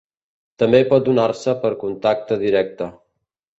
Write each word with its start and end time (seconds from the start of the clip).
També 0.63 0.79
pot 0.93 1.05
donar-se 1.09 1.55
per 1.67 1.71
contacte 1.85 2.41
directe. 2.47 2.91